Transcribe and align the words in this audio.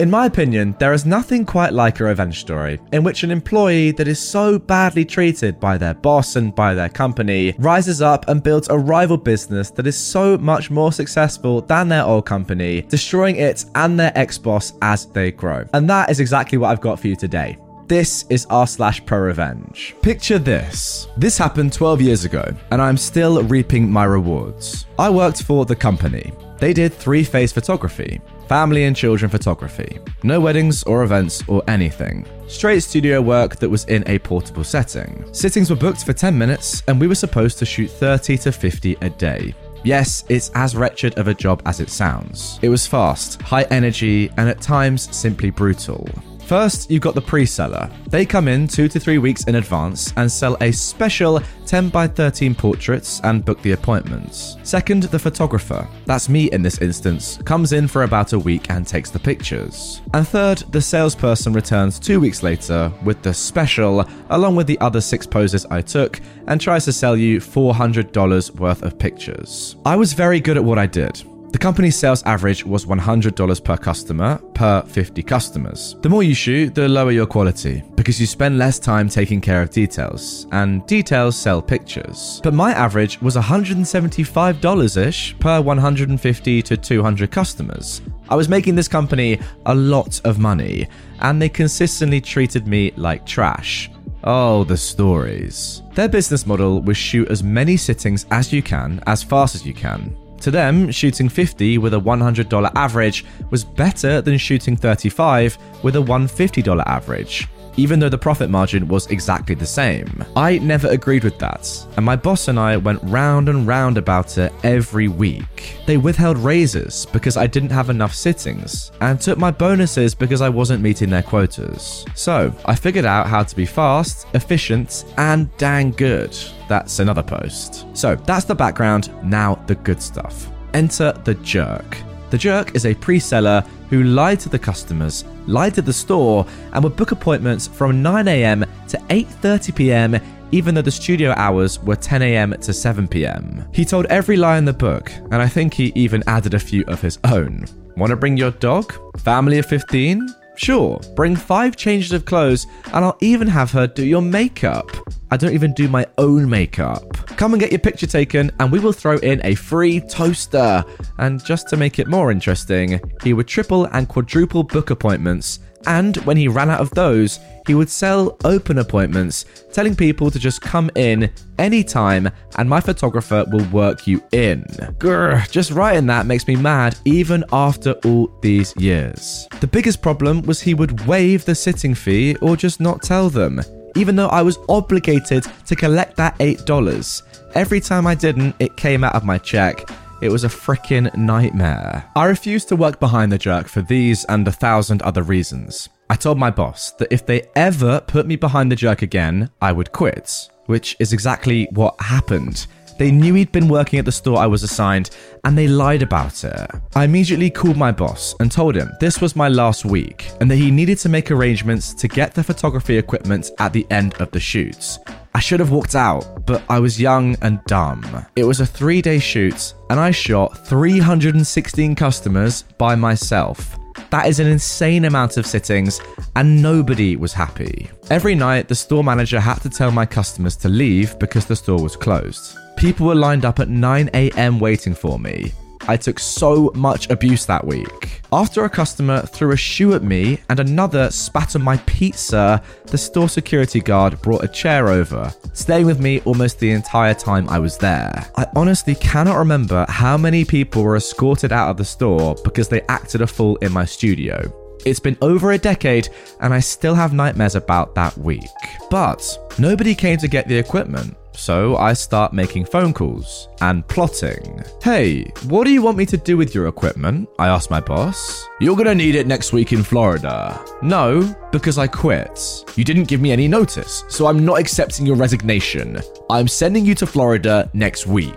In 0.00 0.10
my 0.10 0.26
opinion, 0.26 0.74
there 0.80 0.92
is 0.92 1.06
nothing 1.06 1.46
quite 1.46 1.72
like 1.72 2.00
a 2.00 2.04
revenge 2.04 2.40
story 2.40 2.80
in 2.92 3.04
which 3.04 3.22
an 3.22 3.30
employee 3.30 3.92
that 3.92 4.08
is 4.08 4.18
so 4.18 4.58
badly 4.58 5.04
treated 5.04 5.60
by 5.60 5.78
their 5.78 5.94
boss 5.94 6.34
and 6.34 6.52
by 6.52 6.74
their 6.74 6.88
company 6.88 7.54
rises 7.60 8.02
up 8.02 8.26
and 8.26 8.42
builds 8.42 8.68
a 8.68 8.76
rival 8.76 9.16
business 9.16 9.70
that 9.70 9.86
is 9.86 9.96
so 9.96 10.36
much 10.36 10.68
more 10.68 10.90
successful 10.90 11.60
than 11.60 11.88
their 11.88 12.02
old 12.02 12.26
company, 12.26 12.82
destroying 12.82 13.36
it 13.36 13.66
and 13.76 13.96
their 13.96 14.10
ex 14.16 14.36
boss 14.36 14.72
as 14.82 15.06
they 15.06 15.30
grow. 15.30 15.64
And 15.74 15.88
that 15.88 16.10
is 16.10 16.18
exactly 16.18 16.58
what 16.58 16.70
I've 16.70 16.80
got 16.80 16.98
for 16.98 17.06
you 17.06 17.14
today. 17.14 17.56
This 17.86 18.24
is 18.30 18.46
r 18.48 18.66
slash 18.66 19.04
pro 19.04 19.18
revenge. 19.18 19.94
Picture 20.00 20.38
this. 20.38 21.06
This 21.18 21.36
happened 21.36 21.74
12 21.74 22.00
years 22.00 22.24
ago, 22.24 22.42
and 22.70 22.80
I'm 22.80 22.96
still 22.96 23.42
reaping 23.42 23.90
my 23.90 24.04
rewards. 24.04 24.86
I 24.98 25.10
worked 25.10 25.42
for 25.42 25.66
the 25.66 25.76
company. 25.76 26.32
They 26.58 26.72
did 26.72 26.94
three 26.94 27.24
phase 27.24 27.52
photography 27.52 28.20
family 28.48 28.84
and 28.84 28.94
children 28.94 29.30
photography. 29.30 29.98
No 30.22 30.40
weddings 30.40 30.82
or 30.84 31.02
events 31.02 31.42
or 31.48 31.62
anything. 31.68 32.26
Straight 32.46 32.80
studio 32.80 33.20
work 33.20 33.56
that 33.56 33.68
was 33.68 33.84
in 33.86 34.04
a 34.06 34.18
portable 34.18 34.64
setting. 34.64 35.24
Sittings 35.32 35.70
were 35.70 35.76
booked 35.76 36.04
for 36.04 36.12
10 36.12 36.36
minutes, 36.36 36.82
and 36.86 37.00
we 37.00 37.06
were 37.06 37.14
supposed 37.14 37.58
to 37.58 37.66
shoot 37.66 37.90
30 37.90 38.36
to 38.38 38.52
50 38.52 38.98
a 39.00 39.10
day. 39.10 39.54
Yes, 39.82 40.24
it's 40.28 40.50
as 40.54 40.76
wretched 40.76 41.18
of 41.18 41.28
a 41.28 41.34
job 41.34 41.62
as 41.66 41.80
it 41.80 41.90
sounds. 41.90 42.58
It 42.62 42.68
was 42.68 42.86
fast, 42.86 43.40
high 43.42 43.64
energy, 43.64 44.30
and 44.36 44.48
at 44.48 44.60
times 44.60 45.14
simply 45.14 45.50
brutal. 45.50 46.08
First, 46.46 46.90
you've 46.90 47.00
got 47.00 47.14
the 47.14 47.22
pre 47.22 47.46
seller. 47.46 47.90
They 48.08 48.26
come 48.26 48.48
in 48.48 48.68
two 48.68 48.86
to 48.88 49.00
three 49.00 49.16
weeks 49.16 49.44
in 49.44 49.54
advance 49.54 50.12
and 50.16 50.30
sell 50.30 50.58
a 50.60 50.72
special 50.72 51.40
10 51.66 51.88
by 51.88 52.06
13 52.06 52.54
portraits 52.54 53.20
and 53.24 53.44
book 53.44 53.60
the 53.62 53.72
appointments. 53.72 54.58
Second, 54.62 55.04
the 55.04 55.18
photographer, 55.18 55.88
that's 56.04 56.28
me 56.28 56.50
in 56.52 56.60
this 56.60 56.78
instance, 56.82 57.38
comes 57.44 57.72
in 57.72 57.88
for 57.88 58.02
about 58.02 58.34
a 58.34 58.38
week 58.38 58.70
and 58.70 58.86
takes 58.86 59.10
the 59.10 59.18
pictures. 59.18 60.02
And 60.12 60.28
third, 60.28 60.58
the 60.70 60.82
salesperson 60.82 61.54
returns 61.54 61.98
two 61.98 62.20
weeks 62.20 62.42
later 62.42 62.92
with 63.04 63.22
the 63.22 63.32
special, 63.32 64.06
along 64.28 64.54
with 64.54 64.66
the 64.66 64.78
other 64.80 65.00
six 65.00 65.26
poses 65.26 65.64
I 65.66 65.80
took, 65.80 66.20
and 66.46 66.60
tries 66.60 66.84
to 66.84 66.92
sell 66.92 67.16
you 67.16 67.40
$400 67.40 68.50
worth 68.56 68.82
of 68.82 68.98
pictures. 68.98 69.76
I 69.86 69.96
was 69.96 70.12
very 70.12 70.40
good 70.40 70.58
at 70.58 70.64
what 70.64 70.78
I 70.78 70.86
did. 70.86 71.22
The 71.54 71.58
company's 71.58 71.94
sales 71.94 72.24
average 72.24 72.66
was 72.66 72.84
$100 72.84 73.62
per 73.62 73.76
customer 73.76 74.38
per 74.54 74.82
50 74.82 75.22
customers. 75.22 75.94
The 76.02 76.08
more 76.08 76.24
you 76.24 76.34
shoot, 76.34 76.74
the 76.74 76.88
lower 76.88 77.12
your 77.12 77.26
quality 77.26 77.80
because 77.94 78.20
you 78.20 78.26
spend 78.26 78.58
less 78.58 78.80
time 78.80 79.08
taking 79.08 79.40
care 79.40 79.62
of 79.62 79.70
details, 79.70 80.48
and 80.50 80.84
details 80.88 81.36
sell 81.36 81.62
pictures. 81.62 82.40
But 82.42 82.54
my 82.54 82.72
average 82.72 83.22
was 83.22 83.36
$175 83.36 84.96
ish 84.96 85.38
per 85.38 85.60
150 85.60 86.62
to 86.62 86.76
200 86.76 87.30
customers. 87.30 88.02
I 88.28 88.34
was 88.34 88.48
making 88.48 88.74
this 88.74 88.88
company 88.88 89.38
a 89.66 89.74
lot 89.76 90.20
of 90.24 90.40
money, 90.40 90.88
and 91.20 91.40
they 91.40 91.48
consistently 91.48 92.20
treated 92.20 92.66
me 92.66 92.92
like 92.96 93.24
trash. 93.24 93.92
Oh, 94.24 94.64
the 94.64 94.76
stories. 94.76 95.82
Their 95.94 96.08
business 96.08 96.46
model 96.46 96.82
was 96.82 96.96
shoot 96.96 97.28
as 97.28 97.44
many 97.44 97.76
sittings 97.76 98.26
as 98.32 98.52
you 98.52 98.60
can, 98.60 99.00
as 99.06 99.22
fast 99.22 99.54
as 99.54 99.64
you 99.64 99.72
can. 99.72 100.16
To 100.40 100.50
them, 100.50 100.90
shooting 100.90 101.28
50 101.28 101.78
with 101.78 101.94
a 101.94 102.00
$100 102.00 102.72
average 102.74 103.24
was 103.50 103.64
better 103.64 104.20
than 104.20 104.36
shooting 104.36 104.76
35 104.76 105.56
with 105.82 105.96
a 105.96 106.00
$150 106.00 106.82
average, 106.86 107.48
even 107.76 107.98
though 107.98 108.08
the 108.08 108.18
profit 108.18 108.50
margin 108.50 108.88
was 108.88 109.06
exactly 109.08 109.54
the 109.54 109.66
same. 109.66 110.24
I 110.36 110.58
never 110.58 110.88
agreed 110.88 111.24
with 111.24 111.38
that, 111.38 111.86
and 111.96 112.04
my 112.04 112.16
boss 112.16 112.48
and 112.48 112.58
I 112.58 112.76
went 112.76 113.02
round 113.02 113.48
and 113.48 113.66
round 113.66 113.98
about 113.98 114.38
it 114.38 114.52
every 114.62 115.08
week. 115.08 115.76
They 115.86 115.96
withheld 115.96 116.38
raises 116.38 117.06
because 117.06 117.36
I 117.36 117.46
didn't 117.46 117.70
have 117.70 117.90
enough 117.90 118.14
sittings, 118.14 118.92
and 119.00 119.20
took 119.20 119.38
my 119.38 119.50
bonuses 119.50 120.14
because 120.14 120.40
I 120.40 120.48
wasn't 120.48 120.82
meeting 120.82 121.10
their 121.10 121.22
quotas. 121.22 122.04
So, 122.14 122.54
I 122.64 122.74
figured 122.74 123.04
out 123.04 123.26
how 123.26 123.42
to 123.42 123.56
be 123.56 123.66
fast, 123.66 124.26
efficient, 124.34 125.04
and 125.16 125.54
dang 125.56 125.90
good. 125.92 126.36
That's 126.68 126.98
another 126.98 127.22
post. 127.22 127.86
So, 127.94 128.14
that's 128.14 128.44
the 128.44 128.54
background, 128.54 129.12
now 129.24 129.56
the 129.66 129.74
good 129.74 130.00
stuff. 130.00 130.50
Enter 130.72 131.12
the 131.24 131.34
jerk. 131.34 131.96
The 132.34 132.38
jerk 132.38 132.74
is 132.74 132.84
a 132.84 132.96
pre 132.96 133.20
seller 133.20 133.64
who 133.90 134.02
lied 134.02 134.40
to 134.40 134.48
the 134.48 134.58
customers, 134.58 135.24
lied 135.46 135.72
to 135.74 135.82
the 135.82 135.92
store, 135.92 136.44
and 136.72 136.82
would 136.82 136.96
book 136.96 137.12
appointments 137.12 137.68
from 137.68 138.02
9am 138.02 138.66
to 138.88 138.96
8.30pm 138.96 140.20
even 140.50 140.74
though 140.74 140.82
the 140.82 140.90
studio 140.90 141.32
hours 141.36 141.80
were 141.84 141.94
10am 141.94 142.60
to 142.60 142.72
7pm. 142.72 143.72
He 143.72 143.84
told 143.84 144.06
every 144.06 144.36
lie 144.36 144.58
in 144.58 144.64
the 144.64 144.72
book, 144.72 145.12
and 145.30 145.36
I 145.36 145.46
think 145.46 145.74
he 145.74 145.92
even 145.94 146.24
added 146.26 146.54
a 146.54 146.58
few 146.58 146.82
of 146.88 147.00
his 147.00 147.20
own. 147.22 147.66
Want 147.96 148.10
to 148.10 148.16
bring 148.16 148.36
your 148.36 148.50
dog? 148.50 148.92
Family 149.20 149.58
of 149.58 149.66
15? 149.66 150.26
Sure, 150.56 151.00
bring 151.16 151.34
five 151.34 151.76
changes 151.76 152.12
of 152.12 152.24
clothes, 152.24 152.66
and 152.92 153.04
I'll 153.04 153.18
even 153.20 153.48
have 153.48 153.70
her 153.72 153.86
do 153.86 154.04
your 154.04 154.22
makeup. 154.22 154.88
I 155.30 155.36
don't 155.36 155.52
even 155.52 155.74
do 155.74 155.88
my 155.88 156.06
own 156.16 156.48
makeup. 156.48 157.12
Come 157.36 157.54
and 157.54 157.60
get 157.60 157.72
your 157.72 157.80
picture 157.80 158.06
taken, 158.06 158.52
and 158.60 158.70
we 158.70 158.78
will 158.78 158.92
throw 158.92 159.16
in 159.18 159.40
a 159.44 159.56
free 159.56 160.00
toaster. 160.00 160.84
And 161.18 161.44
just 161.44 161.68
to 161.70 161.76
make 161.76 161.98
it 161.98 162.06
more 162.06 162.30
interesting, 162.30 163.00
he 163.22 163.32
would 163.32 163.48
triple 163.48 163.86
and 163.86 164.08
quadruple 164.08 164.62
book 164.62 164.90
appointments. 164.90 165.58
And 165.86 166.16
when 166.18 166.36
he 166.36 166.48
ran 166.48 166.70
out 166.70 166.80
of 166.80 166.90
those, 166.90 167.40
he 167.66 167.74
would 167.74 167.88
sell 167.88 168.36
open 168.44 168.78
appointments, 168.78 169.46
telling 169.72 169.96
people 169.96 170.30
to 170.30 170.38
just 170.38 170.60
come 170.60 170.90
in 170.94 171.30
anytime 171.58 172.30
and 172.56 172.68
my 172.68 172.80
photographer 172.80 173.44
will 173.50 173.64
work 173.66 174.06
you 174.06 174.22
in. 174.32 174.64
Grr, 174.98 175.50
just 175.50 175.70
writing 175.70 176.06
that 176.06 176.26
makes 176.26 176.46
me 176.46 176.56
mad 176.56 176.96
even 177.04 177.44
after 177.52 177.92
all 178.04 178.30
these 178.42 178.74
years. 178.76 179.48
The 179.60 179.66
biggest 179.66 180.02
problem 180.02 180.42
was 180.42 180.60
he 180.60 180.74
would 180.74 181.06
waive 181.06 181.44
the 181.44 181.54
sitting 181.54 181.94
fee 181.94 182.36
or 182.36 182.56
just 182.56 182.80
not 182.80 183.02
tell 183.02 183.30
them 183.30 183.62
even 183.96 184.16
though 184.16 184.28
I 184.28 184.42
was 184.42 184.58
obligated 184.68 185.46
to 185.66 185.76
collect 185.76 186.16
that 186.16 186.36
$8. 186.38 187.22
Every 187.54 187.80
time 187.80 188.06
I 188.06 188.14
didn't, 188.14 188.56
it 188.58 188.76
came 188.76 189.04
out 189.04 189.14
of 189.14 189.24
my 189.24 189.38
check. 189.38 189.88
It 190.20 190.30
was 190.30 190.44
a 190.44 190.48
freaking 190.48 191.14
nightmare. 191.16 192.10
I 192.16 192.24
refused 192.26 192.68
to 192.68 192.76
work 192.76 192.98
behind 193.00 193.30
the 193.30 193.38
jerk 193.38 193.68
for 193.68 193.82
these 193.82 194.24
and 194.24 194.46
a 194.46 194.52
thousand 194.52 195.02
other 195.02 195.22
reasons. 195.22 195.88
I 196.08 196.16
told 196.16 196.38
my 196.38 196.50
boss 196.50 196.92
that 196.92 197.12
if 197.12 197.26
they 197.26 197.48
ever 197.56 198.00
put 198.00 198.26
me 198.26 198.36
behind 198.36 198.70
the 198.70 198.76
jerk 198.76 199.02
again, 199.02 199.50
I 199.60 199.72
would 199.72 199.92
quit, 199.92 200.48
which 200.66 200.96
is 200.98 201.12
exactly 201.12 201.68
what 201.72 202.00
happened. 202.00 202.66
They 202.98 203.10
knew 203.10 203.34
he'd 203.34 203.52
been 203.52 203.68
working 203.68 203.98
at 203.98 204.04
the 204.04 204.12
store 204.12 204.38
I 204.38 204.46
was 204.46 204.62
assigned, 204.62 205.10
and 205.44 205.58
they 205.58 205.66
lied 205.66 206.02
about 206.02 206.44
it. 206.44 206.70
I 206.94 207.04
immediately 207.04 207.50
called 207.50 207.76
my 207.76 207.90
boss 207.90 208.34
and 208.40 208.50
told 208.50 208.76
him 208.76 208.90
this 209.00 209.20
was 209.20 209.34
my 209.34 209.48
last 209.48 209.84
week, 209.84 210.30
and 210.40 210.50
that 210.50 210.56
he 210.56 210.70
needed 210.70 210.98
to 210.98 211.08
make 211.08 211.30
arrangements 211.30 211.92
to 211.94 212.08
get 212.08 212.34
the 212.34 212.44
photography 212.44 212.96
equipment 212.96 213.50
at 213.58 213.72
the 213.72 213.86
end 213.90 214.14
of 214.20 214.30
the 214.30 214.40
shoots. 214.40 214.98
I 215.36 215.40
should 215.40 215.58
have 215.58 215.72
walked 215.72 215.96
out, 215.96 216.46
but 216.46 216.62
I 216.68 216.78
was 216.78 217.00
young 217.00 217.36
and 217.42 217.58
dumb. 217.64 218.24
It 218.36 218.44
was 218.44 218.60
a 218.60 218.66
three 218.66 219.02
day 219.02 219.18
shoot, 219.18 219.74
and 219.90 219.98
I 219.98 220.12
shot 220.12 220.66
316 220.66 221.96
customers 221.96 222.62
by 222.78 222.94
myself. 222.94 223.76
That 224.10 224.26
is 224.26 224.38
an 224.38 224.46
insane 224.46 225.06
amount 225.06 225.36
of 225.36 225.46
sittings, 225.46 226.00
and 226.36 226.62
nobody 226.62 227.16
was 227.16 227.32
happy. 227.32 227.90
Every 228.10 228.36
night, 228.36 228.68
the 228.68 228.74
store 228.76 229.02
manager 229.02 229.40
had 229.40 229.60
to 229.62 229.70
tell 229.70 229.90
my 229.90 230.06
customers 230.06 230.54
to 230.58 230.68
leave 230.68 231.18
because 231.18 231.46
the 231.46 231.56
store 231.56 231.82
was 231.82 231.96
closed. 231.96 232.56
People 232.84 233.06
were 233.06 233.14
lined 233.14 233.46
up 233.46 233.60
at 233.60 233.70
9 233.70 234.10
am 234.12 234.60
waiting 234.60 234.94
for 234.94 235.18
me. 235.18 235.52
I 235.88 235.96
took 235.96 236.18
so 236.18 236.70
much 236.74 237.08
abuse 237.08 237.46
that 237.46 237.66
week. 237.66 238.20
After 238.30 238.62
a 238.66 238.68
customer 238.68 239.22
threw 239.22 239.52
a 239.52 239.56
shoe 239.56 239.94
at 239.94 240.02
me 240.02 240.40
and 240.50 240.60
another 240.60 241.10
spat 241.10 241.56
on 241.56 241.62
my 241.62 241.78
pizza, 241.86 242.62
the 242.84 242.98
store 242.98 243.30
security 243.30 243.80
guard 243.80 244.20
brought 244.20 244.44
a 244.44 244.48
chair 244.48 244.88
over, 244.88 245.32
staying 245.54 245.86
with 245.86 245.98
me 245.98 246.20
almost 246.26 246.58
the 246.58 246.72
entire 246.72 247.14
time 247.14 247.48
I 247.48 247.58
was 247.58 247.78
there. 247.78 248.30
I 248.36 248.46
honestly 248.54 248.96
cannot 248.96 249.38
remember 249.38 249.86
how 249.88 250.18
many 250.18 250.44
people 250.44 250.82
were 250.82 250.96
escorted 250.96 251.52
out 251.52 251.70
of 251.70 251.78
the 251.78 251.86
store 251.86 252.36
because 252.44 252.68
they 252.68 252.82
acted 252.90 253.22
a 253.22 253.26
fool 253.26 253.56
in 253.62 253.72
my 253.72 253.86
studio. 253.86 254.52
It's 254.84 255.00
been 255.00 255.16
over 255.22 255.52
a 255.52 255.58
decade, 255.58 256.10
and 256.40 256.52
I 256.52 256.60
still 256.60 256.94
have 256.94 257.14
nightmares 257.14 257.54
about 257.54 257.94
that 257.94 258.18
week. 258.18 258.44
But 258.90 259.38
nobody 259.58 259.94
came 259.94 260.18
to 260.18 260.28
get 260.28 260.48
the 260.48 260.58
equipment. 260.58 261.16
So 261.34 261.76
I 261.76 261.92
start 261.92 262.32
making 262.32 262.64
phone 262.64 262.94
calls 262.94 263.48
and 263.60 263.86
plotting. 263.88 264.62
Hey, 264.82 265.24
what 265.48 265.64
do 265.64 265.70
you 265.70 265.82
want 265.82 265.98
me 265.98 266.06
to 266.06 266.16
do 266.16 266.36
with 266.36 266.54
your 266.54 266.68
equipment? 266.68 267.28
I 267.38 267.48
asked 267.48 267.70
my 267.70 267.80
boss. 267.80 268.48
You're 268.60 268.76
gonna 268.76 268.94
need 268.94 269.14
it 269.14 269.26
next 269.26 269.52
week 269.52 269.72
in 269.72 269.82
Florida. 269.82 270.64
No, 270.80 271.34
because 271.50 271.76
I 271.76 271.86
quit. 271.86 272.64
You 272.76 272.84
didn't 272.84 273.08
give 273.08 273.20
me 273.20 273.32
any 273.32 273.48
notice, 273.48 274.04
so 274.08 274.26
I'm 274.26 274.44
not 274.44 274.60
accepting 274.60 275.06
your 275.06 275.16
resignation. 275.16 276.00
I'm 276.30 276.48
sending 276.48 276.86
you 276.86 276.94
to 276.96 277.06
Florida 277.06 277.68
next 277.74 278.06
week. 278.06 278.34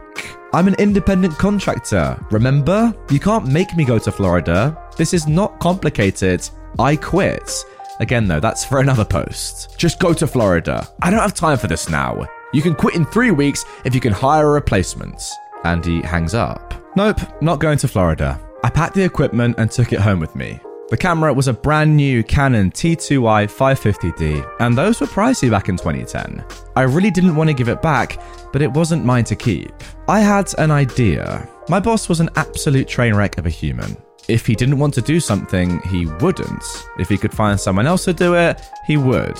I'm 0.53 0.67
an 0.67 0.75
independent 0.75 1.37
contractor, 1.37 2.17
remember? 2.31 2.95
You 3.11 3.19
can't 3.19 3.47
make 3.47 3.75
me 3.75 3.85
go 3.85 3.99
to 3.99 4.11
Florida. 4.11 4.77
This 4.97 5.13
is 5.13 5.27
not 5.27 5.59
complicated. 5.59 6.47
I 6.79 6.95
quit. 6.95 7.51
Again, 7.99 8.27
though, 8.27 8.39
that's 8.39 8.63
for 8.63 8.79
another 8.79 9.05
post. 9.05 9.75
Just 9.77 9.99
go 9.99 10.13
to 10.13 10.27
Florida. 10.27 10.87
I 11.01 11.09
don't 11.09 11.19
have 11.19 11.33
time 11.33 11.57
for 11.57 11.67
this 11.67 11.89
now. 11.89 12.27
You 12.53 12.61
can 12.61 12.75
quit 12.75 12.95
in 12.95 13.05
three 13.05 13.31
weeks 13.31 13.65
if 13.83 13.93
you 13.93 14.01
can 14.01 14.13
hire 14.13 14.47
a 14.47 14.51
replacement. 14.51 15.21
And 15.63 15.85
he 15.85 16.01
hangs 16.01 16.33
up. 16.33 16.73
Nope, 16.95 17.19
not 17.41 17.59
going 17.59 17.77
to 17.79 17.87
Florida. 17.87 18.39
I 18.63 18.69
packed 18.69 18.95
the 18.95 19.03
equipment 19.03 19.55
and 19.57 19.69
took 19.69 19.91
it 19.91 19.99
home 19.99 20.19
with 20.19 20.35
me. 20.35 20.59
The 20.89 20.95
camera 20.95 21.33
was 21.33 21.49
a 21.49 21.53
brand 21.53 21.97
new 21.97 22.23
Canon 22.23 22.71
T2i 22.71 23.51
550D, 23.51 24.55
and 24.61 24.77
those 24.77 25.01
were 25.01 25.07
pricey 25.07 25.51
back 25.51 25.67
in 25.67 25.75
2010. 25.75 26.45
I 26.77 26.83
really 26.83 27.11
didn't 27.11 27.35
want 27.35 27.49
to 27.49 27.53
give 27.53 27.67
it 27.67 27.81
back, 27.81 28.21
but 28.53 28.61
it 28.61 28.71
wasn't 28.71 29.03
mine 29.03 29.25
to 29.25 29.35
keep. 29.35 29.73
I 30.07 30.21
had 30.21 30.53
an 30.57 30.71
idea. 30.71 31.47
My 31.67 31.81
boss 31.81 32.07
was 32.07 32.21
an 32.21 32.29
absolute 32.37 32.87
train 32.87 33.13
wreck 33.15 33.37
of 33.37 33.45
a 33.45 33.49
human. 33.49 33.97
If 34.29 34.45
he 34.45 34.55
didn't 34.55 34.79
want 34.79 34.93
to 34.95 35.01
do 35.01 35.19
something, 35.19 35.79
he 35.83 36.05
wouldn't. 36.05 36.63
If 36.99 37.09
he 37.09 37.17
could 37.17 37.33
find 37.33 37.59
someone 37.59 37.87
else 37.87 38.05
to 38.05 38.13
do 38.13 38.35
it, 38.35 38.61
he 38.85 38.97
would. 38.97 39.39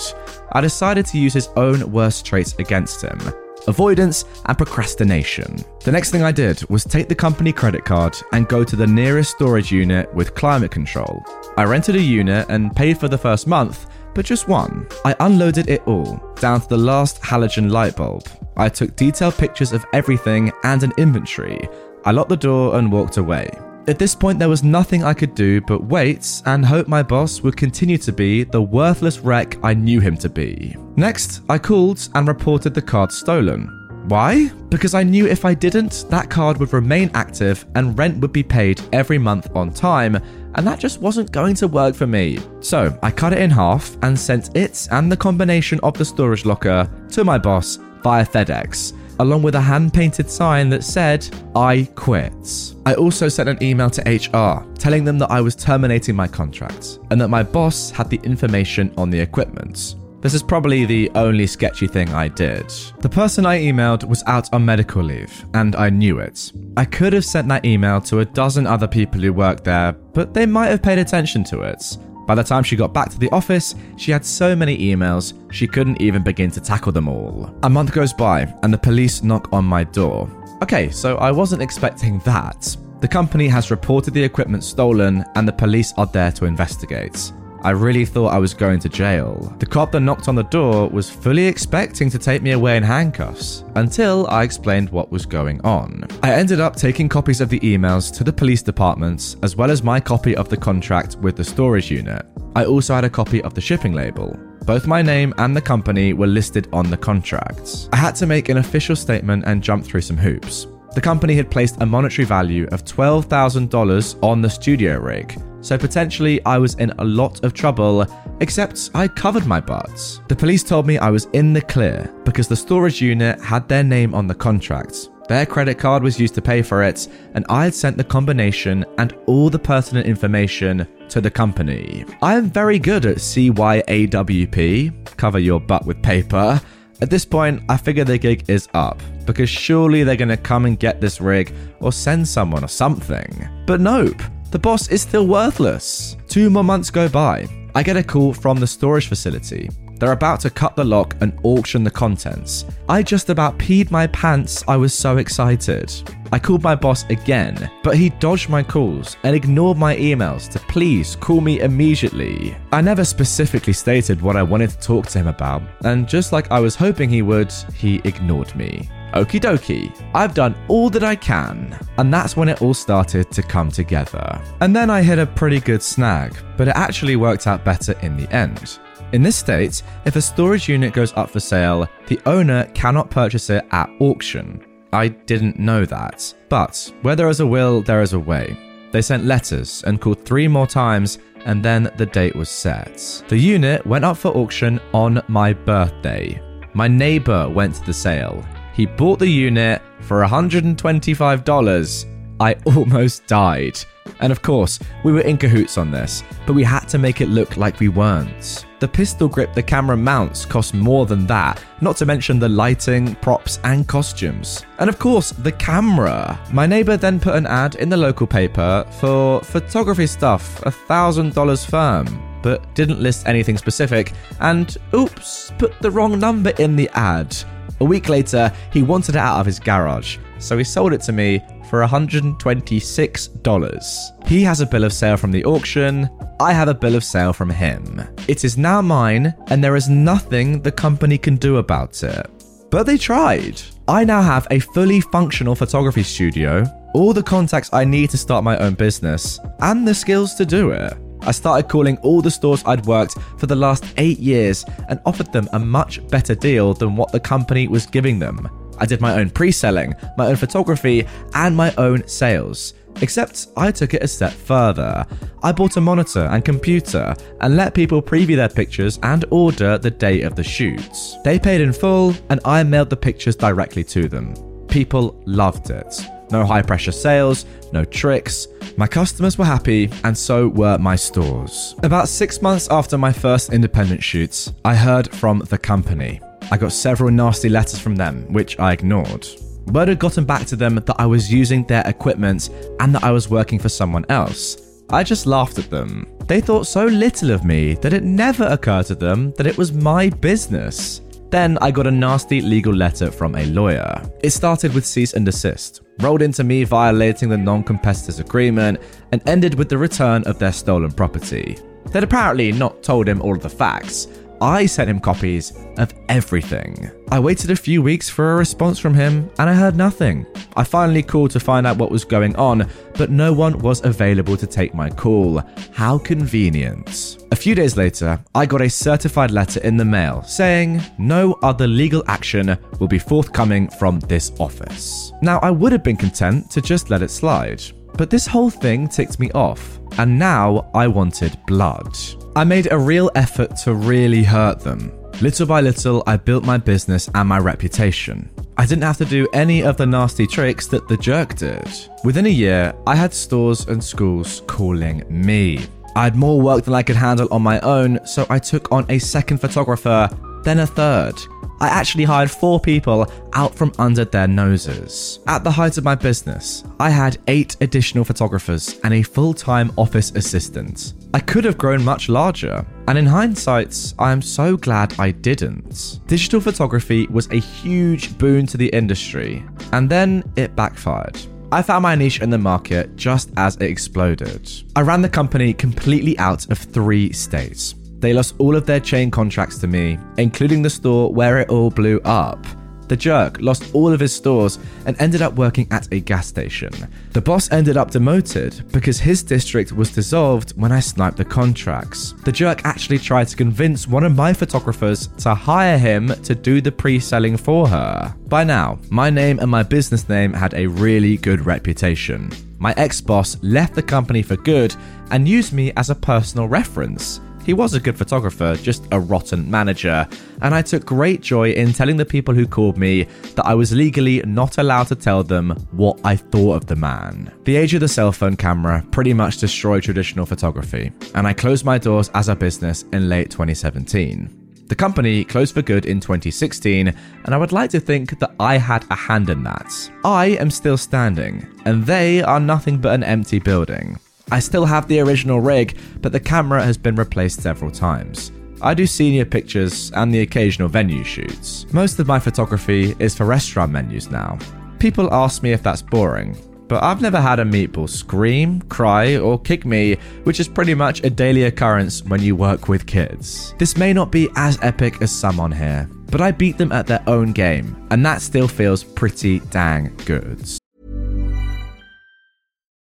I 0.54 0.62
decided 0.62 1.06
to 1.08 1.18
use 1.18 1.34
his 1.34 1.50
own 1.56 1.92
worst 1.92 2.26
traits 2.26 2.56
against 2.58 3.02
him 3.02 3.20
avoidance, 3.68 4.26
and 4.46 4.58
procrastination. 4.58 5.58
The 5.84 5.92
next 5.92 6.12
thing 6.12 6.24
I 6.24 6.32
did 6.32 6.64
was 6.70 6.84
take 6.84 7.08
the 7.08 7.16
company 7.16 7.52
credit 7.52 7.86
card 7.86 8.18
and 8.32 8.48
go 8.48 8.64
to 8.64 8.76
the 8.76 8.88
nearest 8.88 9.32
storage 9.32 9.72
unit 9.72 10.12
with 10.14 10.36
climate 10.36 10.72
control. 10.72 11.24
I 11.58 11.66
rented 11.66 11.96
a 11.96 12.02
unit 12.02 12.48
and 12.50 12.76
paid 12.76 12.98
for 12.98 13.08
the 13.08 13.18
first 13.18 13.46
month, 13.46 13.88
but 14.14 14.26
just 14.26 14.48
one. 14.48 14.88
I 15.06 15.16
unloaded 15.20 15.70
it 15.70 15.84
all, 15.86 16.18
down 16.40 16.62
to 16.62 16.68
the 16.68 16.78
last 16.78 17.22
halogen 17.22 17.70
light 17.70 17.96
bulb. 17.96 18.28
I 18.56 18.70
took 18.70 18.96
detailed 18.96 19.38
pictures 19.38 19.74
of 19.74 19.86
everything 19.94 20.52
and 20.64 20.82
an 20.82 20.94
inventory. 20.98 21.68
I 22.06 22.12
locked 22.12 22.30
the 22.30 22.38
door 22.38 22.78
and 22.78 22.92
walked 22.92 23.18
away. 23.18 23.52
At 23.88 23.98
this 23.98 24.14
point, 24.14 24.38
there 24.38 24.50
was 24.50 24.66
nothing 24.66 25.06
I 25.06 25.14
could 25.14 25.34
do 25.34 25.62
but 25.62 25.86
wait 25.86 26.42
and 26.46 26.66
hope 26.66 26.90
my 26.90 27.02
boss 27.02 27.42
would 27.42 27.56
continue 27.56 27.98
to 28.00 28.12
be 28.12 28.44
the 28.44 28.62
worthless 28.62 29.20
wreck 29.20 29.58
I 29.64 29.74
knew 29.74 30.02
him 30.02 30.18
to 30.18 30.28
be. 30.28 30.76
Next, 30.98 31.42
I 31.48 31.58
called 31.58 32.10
and 32.14 32.28
reported 32.28 32.74
the 32.74 32.82
card 32.82 33.14
stolen. 33.14 33.68
Why? 34.10 34.50
Because 34.68 34.94
I 34.94 35.04
knew 35.04 35.26
if 35.26 35.46
I 35.46 35.54
didn't, 35.54 36.06
that 36.10 36.30
card 36.30 36.58
would 36.58 36.74
remain 36.74 37.12
active 37.14 37.66
and 37.76 37.98
rent 37.98 38.20
would 38.20 38.34
be 38.34 38.44
paid 38.44 38.82
every 38.92 39.18
month 39.18 39.56
on 39.56 39.72
time, 39.72 40.16
and 40.56 40.68
that 40.68 40.80
just 40.80 41.00
wasn't 41.00 41.32
going 41.32 41.56
to 41.56 41.70
work 41.70 41.96
for 41.96 42.08
me. 42.08 42.40
So 42.60 42.98
I 43.02 43.10
cut 43.10 43.32
it 43.32 43.40
in 43.40 43.50
half 43.50 43.96
and 44.02 44.20
sent 44.20 44.54
it 44.56 44.86
and 44.92 45.10
the 45.10 45.18
combination 45.18 45.80
of 45.82 45.98
the 45.98 46.04
storage 46.04 46.46
locker 46.46 46.90
to 47.12 47.24
my 47.24 47.38
boss 47.38 47.80
via 48.04 48.26
FedEx 48.26 48.94
along 49.20 49.44
with 49.44 49.56
a 49.56 49.62
hand 49.62 49.94
painted 49.94 50.30
sign 50.30 50.70
that 50.70 50.84
said, 50.84 51.28
I 51.56 51.90
quit. 51.96 52.74
I 52.86 52.94
also 52.96 53.28
sent 53.28 53.50
an 53.50 53.62
email 53.62 53.90
to 53.90 54.02
HR 54.02 54.66
telling 54.76 55.04
them 55.04 55.18
that 55.20 55.32
I 55.32 55.42
was 55.42 55.56
terminating 55.56 56.16
my 56.16 56.28
contract 56.28 57.00
and 57.12 57.20
that 57.20 57.30
my 57.30 57.44
boss 57.44 57.90
had 57.90 58.10
the 58.10 58.20
information 58.24 58.94
on 58.98 59.10
the 59.10 59.20
equipment. 59.20 59.96
This 60.20 60.34
is 60.34 60.42
probably 60.42 60.84
the 60.86 61.12
only 61.14 61.46
sketchy 61.46 61.86
thing 61.88 62.10
I 62.10 62.28
did. 62.28 62.70
The 63.00 63.10
person 63.10 63.46
I 63.46 63.60
emailed 63.60 64.04
was 64.04 64.24
out 64.26 64.52
on 64.52 64.66
medical 64.66 65.04
leave, 65.04 65.46
and 65.54 65.76
I 65.76 65.92
knew 65.92 66.18
it. 66.20 66.52
I 66.76 66.86
could 66.86 67.14
have 67.14 67.24
sent 67.24 67.48
that 67.50 67.66
email 67.66 68.02
to 68.02 68.20
a 68.20 68.26
dozen 68.26 68.66
other 68.66 68.88
people 68.88 69.22
who 69.22 69.32
worked 69.32 69.64
there, 69.64 69.92
but 69.92 70.34
they 70.34 70.48
might 70.48 70.68
have 70.68 70.82
paid 70.82 70.98
attention 70.98 71.44
to 71.46 71.62
it. 71.62 71.98
By 72.28 72.36
the 72.36 72.44
time 72.44 72.62
she 72.62 72.76
got 72.76 72.94
back 72.94 73.10
to 73.10 73.18
the 73.18 73.30
office, 73.32 73.74
she 73.96 74.12
had 74.12 74.26
so 74.26 74.54
many 74.54 74.78
emails, 74.78 75.34
she 75.50 75.66
couldn't 75.66 76.02
even 76.02 76.22
begin 76.22 76.52
to 76.52 76.60
tackle 76.60 76.92
them 76.92 77.08
all. 77.08 77.50
A 77.64 77.70
month 77.70 77.94
goes 77.94 78.12
by, 78.12 78.54
and 78.64 78.74
the 78.74 78.78
police 78.78 79.24
knock 79.24 79.48
on 79.54 79.64
my 79.64 79.86
door. 79.86 80.30
Okay, 80.62 80.90
so 80.90 81.16
I 81.18 81.32
wasn't 81.32 81.62
expecting 81.62 82.20
that. 82.20 82.76
The 83.00 83.08
company 83.08 83.48
has 83.48 83.72
reported 83.72 84.14
the 84.14 84.24
equipment 84.24 84.66
stolen, 84.66 85.24
and 85.36 85.48
the 85.48 85.54
police 85.54 85.94
are 85.98 86.08
there 86.08 86.34
to 86.34 86.46
investigate. 86.46 87.32
I 87.64 87.72
really 87.72 88.06
thought 88.06 88.34
I 88.34 88.38
was 88.38 88.54
going 88.54 88.80
to 88.80 88.90
jail. 88.90 89.56
The 89.60 89.66
cop 89.66 89.92
that 89.92 90.00
knocked 90.00 90.28
on 90.28 90.36
the 90.36 90.44
door 90.44 90.88
was 90.90 91.10
fully 91.10 91.46
expecting 91.46 92.10
to 92.10 92.20
take 92.20 92.42
me 92.42 92.52
away 92.52 92.78
in 92.78 92.84
handcuffs 92.84 93.64
until 93.76 94.28
I 94.28 94.44
explained 94.44 94.90
what 94.90 95.12
was 95.12 95.26
going 95.26 95.60
on. 95.62 96.06
I 96.24 96.34
ended 96.34 96.60
up 96.60 96.76
taking 96.76 97.10
copies 97.10 97.42
of 97.42 97.50
the 97.50 97.60
emails 97.60 98.16
to 98.18 98.24
the 98.24 98.34
police 98.34 98.62
departments 98.62 99.36
as 99.44 99.56
well 99.56 99.72
as 99.72 99.84
my 99.84 100.00
copy 100.00 100.36
of 100.36 100.50
the 100.50 100.58
contract 100.58 101.18
with 101.18 101.36
the 101.36 101.44
storage 101.44 101.92
unit. 101.92 102.26
I 102.56 102.66
also 102.66 102.96
had 102.96 103.06
a 103.06 103.10
copy 103.10 103.42
of 103.44 103.54
the 103.54 103.62
shipping 103.62 103.94
label. 103.94 104.38
Both 104.66 104.86
my 104.86 105.02
name 105.02 105.34
and 105.38 105.56
the 105.56 105.62
company 105.62 106.14
were 106.14 106.28
listed 106.28 106.68
on 106.74 106.90
the 106.90 106.98
contracts. 106.98 107.88
I 107.94 107.98
had 107.98 108.16
to 108.16 108.26
make 108.26 108.50
an 108.50 108.58
official 108.58 108.96
statement 108.96 109.46
and 109.46 109.64
jump 109.64 109.86
through 109.86 110.02
some 110.02 110.18
hoops. 110.18 110.68
The 110.94 111.02
company 111.02 111.36
had 111.36 111.52
placed 111.52 111.82
a 111.82 111.86
monetary 111.86 112.26
value 112.26 112.68
of 112.72 112.84
$12,000 112.84 114.24
on 114.24 114.42
the 114.42 114.50
studio 114.50 114.98
rig, 115.00 115.40
so 115.62 115.78
potentially 115.78 116.44
I 116.46 116.58
was 116.58 116.76
in 116.76 116.92
a 116.98 117.04
lot 117.04 117.44
of 117.44 117.54
trouble, 117.54 118.06
except 118.40 118.92
I 118.94 119.08
covered 119.08 119.46
my 119.46 119.60
butts. 119.60 120.22
The 120.28 120.36
police 120.36 120.64
told 120.64 120.88
me 120.88 120.98
I 120.98 121.10
was 121.10 121.28
in 121.34 121.54
the 121.54 121.62
clear 121.62 122.14
because 122.24 122.48
the 122.48 122.56
storage 122.56 123.02
unit 123.02 123.40
had 123.42 123.68
their 123.68 123.84
name 123.84 124.14
on 124.14 124.28
the 124.28 124.36
contract. 124.36 125.10
Their 125.28 125.46
credit 125.46 125.78
card 125.78 126.04
was 126.04 126.20
used 126.20 126.36
to 126.36 126.42
pay 126.42 126.62
for 126.62 126.84
it, 126.84 127.10
and 127.34 127.46
I 127.50 127.66
had 127.66 127.76
sent 127.76 127.98
the 127.98 128.04
combination 128.04 128.86
and 128.98 129.14
all 129.26 129.50
the 129.50 129.60
pertinent 129.60 130.08
information 130.08 130.88
to 131.10 131.20
the 131.20 131.30
company. 131.30 132.06
I 132.22 132.36
am 132.36 132.50
very 132.50 132.80
good 132.80 133.06
at 133.06 133.18
CYAWP, 133.18 134.94
cover 135.18 135.40
your 135.40 135.60
butt 135.60 135.86
with 135.86 136.02
paper. 136.02 136.62
At 137.02 137.10
this 137.10 137.26
point, 137.26 137.62
I 137.68 137.76
figure 137.78 138.06
the 138.06 138.18
gig 138.18 138.50
is 138.50 138.70
up, 138.74 139.02
because 139.26 139.50
surely 139.50 140.04
they're 140.04 140.16
gonna 140.16 140.38
come 140.38 140.66
and 140.66 140.80
get 140.80 141.02
this 141.02 141.20
rig 141.20 141.54
or 141.82 141.92
send 141.92 142.26
someone 142.28 142.64
or 142.64 142.70
something. 142.70 143.48
But 143.66 143.82
nope, 143.82 144.22
the 144.52 144.60
boss 144.60 144.90
is 144.90 145.02
still 145.02 145.28
worthless. 145.28 146.18
Two 146.28 146.50
more 146.50 146.64
months 146.64 146.90
go 146.90 147.10
by. 147.10 147.48
I 147.76 147.84
get 147.84 147.98
a 147.98 148.04
call 148.04 148.34
from 148.34 148.60
the 148.60 148.68
storage 148.68 149.08
facility. 149.08 149.70
They're 150.00 150.12
about 150.12 150.40
to 150.42 150.50
cut 150.50 150.76
the 150.76 150.84
lock 150.84 151.16
and 151.22 151.38
auction 151.44 151.84
the 151.84 151.92
contents. 151.92 152.66
I 152.88 153.02
just 153.02 153.30
about 153.30 153.58
peed 153.58 153.90
my 153.92 154.08
pants, 154.08 154.64
I 154.68 154.78
was 154.78 154.94
so 154.94 155.18
excited. 155.18 155.92
I 156.32 156.40
called 156.40 156.62
my 156.62 156.76
boss 156.76 157.04
again, 157.10 157.70
but 157.84 157.98
he 157.98 158.10
dodged 158.10 158.50
my 158.50 158.62
calls 158.62 159.18
and 159.24 159.36
ignored 159.36 159.78
my 159.78 159.96
emails 159.96 160.50
to 160.50 160.60
please 160.60 161.16
call 161.16 161.42
me 161.42 161.62
immediately. 161.62 162.56
I 162.72 162.82
never 162.82 163.04
specifically 163.06 163.74
stated 163.74 164.22
what 164.22 164.36
I 164.36 164.44
wanted 164.44 164.72
to 164.72 164.80
talk 164.80 165.08
to 165.08 165.20
him 165.20 165.28
about, 165.28 165.64
and 165.84 166.08
just 166.08 166.32
like 166.32 166.52
I 166.52 166.60
was 166.60 166.76
hoping 166.76 167.10
he 167.10 167.22
would, 167.22 167.52
he 167.74 168.02
ignored 168.04 168.56
me. 168.56 168.90
Okie 169.14 169.40
dokie, 169.40 169.96
I've 170.14 170.34
done 170.34 170.56
all 170.68 170.90
that 170.90 171.04
I 171.04 171.16
can. 171.16 171.78
And 171.98 172.14
that's 172.14 172.36
when 172.36 172.50
it 172.50 172.62
all 172.62 172.74
started 172.74 173.32
to 173.32 173.42
come 173.42 173.72
together. 173.72 174.42
And 174.60 174.76
then 174.76 174.90
I 174.90 175.02
hit 175.02 175.18
a 175.18 175.26
pretty 175.26 175.60
good 175.60 175.82
snag, 175.82 176.36
but 176.58 176.68
it 176.68 176.76
actually 176.76 177.16
worked 177.16 177.48
out 177.48 177.64
better 177.64 177.94
in 178.02 178.18
the 178.18 178.32
end. 178.34 178.80
In 179.14 179.24
this 179.24 179.38
state, 179.38 179.82
if 180.06 180.18
a 180.18 180.22
storage 180.22 180.68
unit 180.68 180.94
goes 180.94 181.14
up 181.14 181.30
for 181.30 181.40
sale, 181.40 181.88
the 182.08 182.20
owner 182.26 182.66
cannot 182.74 183.10
purchase 183.10 183.50
it 183.50 183.66
at 183.72 183.90
auction. 184.00 184.66
I 184.92 185.08
didn't 185.08 185.60
know 185.60 185.86
that. 185.86 186.34
But 186.50 186.92
where 187.02 187.16
there 187.16 187.30
is 187.30 187.40
a 187.40 187.48
will, 187.48 187.82
there 187.82 188.02
is 188.02 188.14
a 188.14 188.20
way. 188.20 188.58
They 188.92 189.02
sent 189.02 189.26
letters 189.26 189.84
and 189.86 190.02
called 190.02 190.26
three 190.26 190.48
more 190.48 190.68
times, 190.68 191.20
and 191.46 191.64
then 191.64 191.92
the 191.98 192.06
date 192.06 192.36
was 192.36 192.50
set. 192.50 193.24
The 193.30 193.38
unit 193.38 193.86
went 193.86 194.06
up 194.06 194.18
for 194.18 194.36
auction 194.36 194.82
on 194.94 195.24
my 195.28 195.54
birthday. 195.54 196.42
My 196.74 196.88
neighbor 196.88 197.50
went 197.50 197.76
to 197.76 197.86
the 197.86 197.94
sale. 197.94 198.46
He 198.78 198.86
bought 198.86 199.18
the 199.18 199.28
unit 199.28 199.82
for 200.02 200.24
$125. 200.24 202.06
I 202.40 202.54
almost 202.68 203.26
died. 203.26 203.80
And 204.20 204.32
of 204.32 204.44
course, 204.44 204.78
we 205.04 205.12
were 205.12 205.22
in 205.22 205.40
cahoots 205.40 205.80
on 205.80 205.90
this, 205.90 206.24
but 206.46 206.54
we 206.54 206.64
had 206.64 206.88
to 206.90 207.00
make 207.00 207.20
it 207.20 207.30
look 207.30 207.58
like 207.58 207.80
we 207.80 207.90
weren't. 207.90 208.68
The 208.80 208.88
pistol 208.88 209.28
grip 209.28 209.56
the 209.56 209.64
camera 209.64 209.98
mounts 209.98 210.46
cost 210.46 210.76
more 210.76 211.08
than 211.08 211.26
that, 211.26 211.60
not 211.82 211.98
to 211.98 212.06
mention 212.06 212.38
the 212.38 212.50
lighting, 212.50 213.16
props, 213.16 213.60
and 213.64 213.88
costumes. 213.88 214.64
And 214.78 214.92
of 214.92 215.00
course, 215.00 215.32
the 215.32 215.54
camera. 215.54 216.40
My 216.54 216.68
neighbor 216.68 216.98
then 216.98 217.20
put 217.20 217.36
an 217.36 217.48
ad 217.48 217.74
in 217.76 217.90
the 217.90 217.98
local 217.98 218.28
paper 218.28 218.86
for 219.00 219.42
photography 219.42 220.06
stuff, 220.06 220.64
a 220.68 220.72
thousand 220.72 221.34
dollars 221.34 221.66
firm, 221.66 222.06
but 222.44 222.76
didn't 222.76 223.02
list 223.02 223.28
anything 223.28 223.58
specific, 223.58 224.14
and 224.40 224.78
oops, 224.94 225.52
put 225.58 225.74
the 225.82 225.90
wrong 225.90 226.20
number 226.20 226.52
in 226.60 226.76
the 226.76 226.90
ad. 226.94 227.36
A 227.80 227.86
week 227.86 228.10
later, 228.10 228.52
he 228.72 228.84
wanted 228.84 229.16
it 229.16 229.20
out 229.20 229.40
of 229.40 229.46
his 229.46 229.60
garage, 229.60 230.18
so 230.40 230.58
he 230.58 230.64
sold 230.64 230.94
it 230.94 231.02
to 231.02 231.12
me 231.12 231.44
for 231.70 231.82
$126. 231.82 234.28
He 234.28 234.42
has 234.44 234.62
a 234.62 234.66
bill 234.66 234.84
of 234.84 234.94
sale 234.94 235.18
from 235.18 235.32
the 235.32 235.46
auction, 235.46 236.10
I 236.40 236.54
have 236.54 236.68
a 236.68 236.74
bill 236.74 236.96
of 236.96 237.04
sale 237.04 237.34
from 237.34 237.50
him. 237.50 238.02
It 238.28 238.44
is 238.44 238.58
now 238.58 238.82
mine, 238.82 239.34
and 239.48 239.64
there 239.64 239.76
is 239.76 239.90
nothing 239.90 240.62
the 240.62 240.72
company 240.72 241.18
can 241.18 241.36
do 241.36 241.58
about 241.58 242.04
it. 242.04 242.30
But 242.70 242.84
they 242.84 242.98
tried. 242.98 243.62
I 243.88 244.04
now 244.04 244.22
have 244.22 244.46
a 244.52 244.60
fully 244.60 245.02
functional 245.02 245.56
photography 245.56 246.04
studio, 246.04 246.64
all 246.94 247.14
the 247.14 247.24
contacts 247.24 247.72
I 247.74 247.86
need 247.86 248.12
to 248.12 248.18
start 248.18 248.44
my 248.44 248.58
own 248.58 248.76
business, 248.76 249.40
and 249.62 249.88
the 249.88 249.96
skills 249.96 250.36
to 250.36 250.46
do 250.46 250.72
it. 250.72 250.94
I 251.28 251.32
started 251.32 251.68
calling 251.68 251.98
all 251.98 252.22
the 252.22 252.32
stores 252.32 252.64
I'd 252.66 252.86
worked 252.86 253.18
for 253.38 253.48
the 253.48 253.56
last 253.56 253.84
eight 253.98 254.18
years 254.18 254.64
and 254.88 255.02
offered 255.06 255.34
them 255.34 255.50
a 255.52 255.60
much 255.60 256.06
better 256.08 256.34
deal 256.34 256.74
than 256.74 256.96
what 256.96 257.12
the 257.12 257.20
company 257.20 257.68
was 257.68 257.86
giving 257.86 258.18
them. 258.18 258.50
I 258.80 258.86
did 258.86 259.02
my 259.02 259.20
own 259.20 259.30
pre 259.30 259.52
selling, 259.52 259.94
my 260.18 260.28
own 260.28 260.38
photography, 260.38 261.06
and 261.34 261.56
my 261.56 261.74
own 261.78 262.08
sales. 262.08 262.74
Except 263.02 263.48
I 263.58 263.72
took 263.72 263.94
it 263.94 264.04
a 264.04 264.08
step 264.08 264.32
further. 264.32 265.06
I 265.44 265.52
bought 265.52 265.76
a 265.76 265.82
monitor 265.82 266.26
and 266.32 266.46
computer 266.46 267.14
and 267.42 267.58
let 267.58 267.74
people 267.74 268.02
preview 268.02 268.38
their 268.38 268.50
pictures 268.50 268.98
and 269.04 269.26
order 269.30 269.78
the 269.78 269.92
day 269.92 270.22
of 270.22 270.36
the 270.36 270.44
shoots. 270.44 271.18
They 271.26 271.38
paid 271.38 271.60
in 271.60 271.74
full 271.74 272.16
and 272.30 272.40
I 272.46 272.64
mailed 272.64 272.90
the 272.90 272.96
pictures 272.96 273.36
directly 273.36 273.84
to 273.84 274.08
them. 274.08 274.34
People 274.68 275.22
loved 275.26 275.70
it. 275.72 276.02
No 276.32 276.46
high 276.46 276.62
pressure 276.62 276.92
sales, 276.92 277.46
no 277.72 277.86
tricks. 277.86 278.48
My 278.76 278.88
customers 278.88 279.38
were 279.38 279.46
happy, 279.46 279.90
and 280.04 280.18
so 280.18 280.48
were 280.50 280.78
my 280.78 280.96
stores. 280.96 281.76
About 281.84 282.10
six 282.10 282.42
months 282.42 282.68
after 282.70 282.98
my 282.98 283.12
first 283.12 283.54
independent 283.54 284.04
shoots, 284.04 284.54
I 284.64 284.76
heard 284.76 285.14
from 285.16 285.40
the 285.40 285.58
company. 285.58 286.22
I 286.52 286.58
got 286.58 286.72
several 286.72 287.12
nasty 287.12 287.50
letters 287.50 287.80
from 287.80 287.96
them, 287.96 288.32
which 288.32 288.60
I 288.60 288.74
ignored. 288.74 289.28
Word 289.68 289.90
had 289.90 290.00
gotten 290.00 290.24
back 290.24 290.46
to 290.48 290.56
them 290.56 290.76
that 290.76 291.00
I 291.00 291.06
was 291.06 291.32
using 291.32 291.66
their 291.66 291.86
equipment 291.86 292.50
and 292.80 292.96
that 292.96 293.04
I 293.04 293.12
was 293.12 293.30
working 293.30 293.60
for 293.60 293.68
someone 293.70 294.06
else. 294.08 294.58
I 294.90 295.04
just 295.04 295.26
laughed 295.26 295.60
at 295.60 295.70
them. 295.70 296.08
They 296.28 296.40
thought 296.40 296.68
so 296.68 296.86
little 296.86 297.32
of 297.32 297.44
me 297.44 297.74
that 297.76 297.92
it 297.92 298.04
never 298.04 298.46
occurred 298.46 298.86
to 298.86 298.96
them 298.96 299.34
that 299.38 299.48
it 299.48 299.58
was 299.58 299.74
my 299.74 300.10
business. 300.10 301.02
Then 301.30 301.58
I 301.60 301.72
got 301.72 301.88
a 301.88 301.92
nasty 301.92 302.40
legal 302.40 302.74
letter 302.74 303.12
from 303.12 303.36
a 303.36 303.46
lawyer. 303.48 304.02
It 304.24 304.30
started 304.30 304.74
with 304.74 304.86
cease 304.86 305.14
and 305.14 305.26
desist, 305.26 305.82
rolled 306.00 306.22
into 306.22 306.44
me 306.44 306.64
violating 306.64 307.28
the 307.30 307.38
non 307.38 307.64
competitors 307.64 308.20
agreement, 308.20 308.80
and 309.12 309.22
ended 309.28 309.56
with 309.56 309.68
the 309.68 309.78
return 309.78 310.24
of 310.24 310.40
their 310.40 310.54
stolen 310.54 310.92
property. 310.92 311.58
They'd 311.92 312.04
apparently 312.04 312.52
not 312.52 312.82
told 312.82 313.08
him 313.08 313.22
all 313.22 313.36
of 313.36 313.44
the 313.44 313.50
facts, 313.50 314.08
I 314.42 314.66
sent 314.66 314.90
him 314.90 315.00
copies 315.00 315.54
of 315.78 315.94
everything. 316.10 316.92
I 317.10 317.20
waited 317.20 317.52
a 317.52 317.56
few 317.56 317.82
weeks 317.82 318.10
for 318.10 318.34
a 318.34 318.36
response 318.36 318.78
from 318.80 318.94
him 318.94 319.30
and 319.40 319.50
I 319.50 319.54
heard 319.54 319.76
nothing. 319.76 320.26
I 320.56 320.64
finally 320.64 321.02
called 321.02 321.32
to 321.32 321.40
find 321.40 321.66
out 321.66 321.78
what 321.78 321.92
was 321.92 322.04
going 322.04 322.36
on, 322.36 322.70
but 322.96 323.10
no 323.10 323.34
one 323.34 323.58
was 323.60 323.84
available 323.86 324.38
to 324.38 324.48
take 324.48 324.74
my 324.74 324.90
call. 324.90 325.42
How 325.74 325.98
convenient. 325.98 327.18
A 327.32 327.36
few 327.36 327.56
days 327.56 327.78
later, 327.78 328.20
I 328.36 328.46
got 328.46 328.62
a 328.62 328.70
certified 328.70 329.32
letter 329.32 329.60
in 329.62 329.78
the 329.78 329.86
mail 329.86 330.24
saying 330.24 330.82
no 330.98 331.34
other 331.44 331.68
legal 331.68 332.04
action 332.08 332.58
will 332.80 332.88
be 332.88 333.00
forthcoming 333.00 333.70
from 333.70 334.00
this 334.02 334.32
office. 334.40 335.12
Now, 335.22 335.40
I 335.40 335.52
would 335.52 335.72
have 335.72 335.84
been 335.84 335.98
content 335.98 336.52
to 336.52 336.62
just 336.62 336.90
let 336.90 337.02
it 337.02 337.12
slide, 337.12 337.62
but 337.96 338.10
this 338.10 338.28
whole 338.28 338.50
thing 338.50 338.88
ticked 338.88 339.20
me 339.20 339.32
off, 339.32 339.80
and 339.98 340.20
now 340.20 340.70
I 340.74 340.88
wanted 340.88 341.38
blood. 341.48 341.98
I 342.36 342.44
made 342.44 342.72
a 342.72 342.78
real 342.78 343.10
effort 343.16 343.56
to 343.64 343.74
really 343.74 344.24
hurt 344.24 344.60
them. 344.60 344.92
Little 345.22 345.48
by 345.48 345.62
little, 345.62 346.04
I 346.06 346.18
built 346.18 346.44
my 346.44 346.58
business 346.58 347.10
and 347.16 347.28
my 347.28 347.40
reputation. 347.40 348.30
I 348.58 348.66
didn't 348.66 348.84
have 348.84 348.98
to 348.98 349.06
do 349.06 349.28
any 349.34 349.64
of 349.64 349.78
the 349.78 349.86
nasty 349.86 350.28
tricks 350.28 350.68
that 350.68 350.88
the 350.88 350.98
jerk 350.98 351.36
did. 351.36 351.68
Within 352.04 352.26
a 352.26 352.30
year, 352.30 352.74
I 352.86 352.96
had 352.96 353.14
stores 353.14 353.68
and 353.68 353.84
schools 353.84 354.42
calling 354.48 355.04
me. 355.10 355.66
I 355.96 356.04
had 356.04 356.16
more 356.16 356.40
work 356.40 356.66
than 356.66 356.76
I 356.76 356.84
could 356.84 356.96
handle 356.96 357.28
on 357.32 357.42
my 357.42 357.60
own, 357.62 358.06
so 358.06 358.28
I 358.30 358.38
took 358.38 358.72
on 358.72 358.86
a 358.90 359.00
second 359.00 359.40
photographer, 359.40 360.10
then 360.44 360.60
a 360.60 360.68
third. 360.68 361.16
I 361.60 361.68
actually 361.68 362.04
hired 362.04 362.30
four 362.30 362.60
people 362.60 363.12
out 363.34 363.56
from 363.56 363.72
under 363.80 364.06
their 364.06 364.28
noses. 364.28 365.20
At 365.28 365.44
the 365.44 365.52
height 365.52 365.78
of 365.78 365.84
my 365.84 365.96
business, 365.96 366.64
I 366.80 366.90
had 366.90 367.18
eight 367.28 367.58
additional 367.62 368.04
photographers 368.04 368.80
and 368.84 368.94
a 368.94 369.02
full 369.02 369.34
time 369.34 369.72
office 369.78 370.12
assistant. 370.12 370.94
I 371.14 371.20
could 371.20 371.46
have 371.46 371.58
grown 371.58 371.84
much 371.84 372.10
larger, 372.10 372.66
and 372.88 372.98
in 372.98 373.06
hindsight, 373.06 373.94
I 373.98 374.12
am 374.12 374.22
so 374.22 374.56
glad 374.56 375.00
I 375.00 375.12
didn't. 375.12 376.00
Digital 376.06 376.42
photography 376.42 377.08
was 377.08 377.28
a 377.32 377.40
huge 377.40 378.18
boon 378.18 378.46
to 378.48 378.58
the 378.58 378.68
industry, 378.68 379.44
and 379.72 379.90
then 379.90 380.24
it 380.36 380.56
backfired. 380.56 381.18
I 381.52 381.62
found 381.62 381.84
my 381.84 381.96
niche 381.96 382.22
in 382.22 382.30
the 382.30 382.38
market 382.38 382.96
just 382.98 383.32
as 383.38 383.56
it 383.56 383.64
exploded. 383.64 384.52
I 384.76 384.82
ran 384.82 385.02
the 385.02 385.10
company 385.10 385.54
completely 385.54 386.20
out 386.20 386.52
of 386.52 386.58
three 386.58 387.14
states 387.14 387.74
they 388.00 388.14
lost 388.14 388.36
all 388.38 388.56
of 388.56 388.66
their 388.66 388.80
chain 388.80 389.12
contracts 389.12 389.58
to 389.60 389.68
me, 389.68 389.98
including 390.18 390.62
the 390.62 390.70
store 390.70 391.12
where 391.14 391.40
it 391.40 391.50
all 391.50 391.70
blew 391.70 392.00
up. 392.06 392.46
The 392.88 392.96
jerk 392.96 393.42
lost 393.42 393.76
all 393.76 393.92
of 393.92 394.00
his 394.00 394.16
stores 394.16 394.60
and 394.86 394.96
ended 395.02 395.22
up 395.22 395.34
working 395.34 395.68
at 395.72 395.92
a 395.92 396.00
gas 396.00 396.28
station. 396.28 396.72
The 397.12 397.22
boss 397.22 397.52
ended 397.52 397.76
up 397.76 397.92
demoted 397.92 398.72
because 398.72 398.98
his 399.00 399.24
district 399.24 399.74
was 399.74 399.92
dissolved 399.92 400.52
when 400.52 400.72
I 400.72 400.80
sniped 400.80 401.18
the 401.18 401.26
contracts. 401.26 402.14
The 402.24 402.32
jerk 402.32 402.64
actually 402.64 403.00
tried 403.00 403.28
to 403.28 403.36
convince 403.36 403.88
one 403.88 404.06
of 404.06 404.16
my 404.16 404.32
photographers 404.32 405.08
to 405.18 405.34
hire 405.34 405.78
him 405.78 406.08
to 406.24 406.34
do 406.34 406.62
the 406.62 406.72
pre 406.72 407.00
selling 407.00 407.36
for 407.36 407.68
her. 407.68 408.16
By 408.28 408.46
now, 408.46 408.80
my 408.90 409.10
name 409.10 409.40
and 409.40 409.52
my 409.52 409.64
business 409.64 410.08
name 410.08 410.32
had 410.32 410.54
a 410.54 410.68
really 410.68 411.18
good 411.18 411.46
reputation. 411.46 412.32
My 412.58 412.74
ex 412.78 413.02
boss 413.02 413.38
left 413.44 413.76
the 413.76 413.84
company 413.84 414.22
for 414.22 414.38
good 414.38 414.74
and 415.12 415.28
used 415.28 415.54
me 415.54 415.74
as 415.76 415.90
a 415.90 415.96
personal 415.96 416.48
reference. 416.48 417.20
He 417.48 417.54
was 417.54 417.74
a 417.74 417.80
good 417.80 417.98
photographer, 417.98 418.58
just 418.62 418.90
a 418.92 419.00
rotten 419.00 419.50
manager, 419.50 420.06
and 420.42 420.54
I 420.54 420.62
took 420.62 420.86
great 420.86 421.22
joy 421.22 421.52
in 421.52 421.72
telling 421.72 421.96
the 421.96 422.06
people 422.06 422.34
who 422.34 422.46
called 422.46 422.78
me 422.78 423.04
that 423.36 423.46
I 423.46 423.56
was 423.56 423.72
legally 423.72 424.22
not 424.24 424.58
allowed 424.58 424.88
to 424.88 424.96
tell 424.96 425.24
them 425.24 425.52
what 425.72 425.98
I 426.04 426.18
thought 426.18 426.56
of 426.56 426.66
the 426.66 426.76
man. 426.76 427.32
The 427.46 427.56
age 427.56 427.74
of 427.74 427.80
the 427.80 427.88
cell 427.88 428.12
phone 428.12 428.36
camera 428.36 428.86
pretty 428.92 429.14
much 429.14 429.38
destroyed 429.38 429.84
traditional 429.84 430.26
photography, 430.26 430.92
and 431.16 431.26
I 431.26 431.32
closed 431.32 431.64
my 431.64 431.78
doors 431.78 432.10
as 432.14 432.28
a 432.28 432.36
business 432.36 432.84
in 432.92 433.08
late 433.08 433.32
2017. 433.32 434.66
The 434.68 434.76
company 434.76 435.24
closed 435.24 435.54
for 435.54 435.62
good 435.62 435.86
in 435.86 436.02
2016, 436.02 436.90
and 437.24 437.34
I 437.34 437.38
would 437.38 437.54
like 437.54 437.70
to 437.70 437.80
think 437.80 438.20
that 438.20 438.36
I 438.42 438.58
had 438.58 438.86
a 438.92 438.96
hand 438.96 439.30
in 439.30 439.42
that. 439.44 439.72
I 440.04 440.32
am 440.42 440.52
still 440.52 440.76
standing, 440.76 441.48
and 441.64 441.86
they 441.86 442.22
are 442.22 442.42
nothing 442.42 442.80
but 442.80 442.94
an 442.94 443.06
empty 443.06 443.40
building. 443.40 443.98
I 444.32 444.40
still 444.40 444.66
have 444.66 444.88
the 444.88 445.00
original 445.00 445.40
rig, 445.40 445.78
but 446.02 446.12
the 446.12 446.20
camera 446.20 446.64
has 446.64 446.78
been 446.78 446.96
replaced 446.96 447.42
several 447.42 447.72
times. 447.72 448.32
I 448.62 448.74
do 448.74 448.88
senior 448.88 449.26
pictures 449.26 449.92
and 449.92 450.14
the 450.14 450.22
occasional 450.22 450.68
venue 450.68 451.04
shoots. 451.04 451.66
Most 451.72 452.00
of 452.00 452.08
my 452.08 452.20
photography 452.20 452.96
is 453.00 453.16
for 453.16 453.26
restaurant 453.26 453.72
menus 453.72 454.10
now. 454.10 454.38
People 454.80 455.14
ask 455.14 455.44
me 455.44 455.52
if 455.52 455.64
that's 455.64 455.82
boring, 455.82 456.36
but 456.68 456.84
I've 456.84 457.02
never 457.02 457.22
had 457.22 457.40
a 457.40 457.46
meatball 457.46 457.90
scream, 457.90 458.62
cry, 458.64 459.18
or 459.18 459.40
kick 459.40 459.66
me, 459.66 459.96
which 460.24 460.40
is 460.40 460.48
pretty 460.48 460.74
much 460.74 461.04
a 461.04 461.10
daily 461.10 461.44
occurrence 461.44 462.04
when 462.04 462.22
you 462.22 462.36
work 462.36 462.68
with 462.68 462.86
kids. 462.86 463.54
This 463.58 463.78
may 463.78 463.94
not 463.94 464.12
be 464.12 464.30
as 464.36 464.60
epic 464.62 465.02
as 465.02 465.12
some 465.12 465.40
on 465.40 465.52
here, 465.52 465.90
but 466.12 466.22
I 466.22 466.32
beat 466.32 466.58
them 466.58 466.72
at 466.72 466.88
their 466.88 467.04
own 467.08 467.32
game, 467.32 467.88
and 467.92 468.06
that 468.06 468.22
still 468.22 468.48
feels 468.48 468.84
pretty 468.84 469.40
dang 469.52 469.96
good. 470.06 470.57